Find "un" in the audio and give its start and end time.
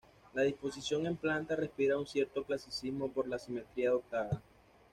1.99-2.07